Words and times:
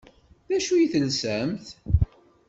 D 0.49 0.51
acu 0.57 0.73
i 0.77 0.87
telsamt? 0.93 1.67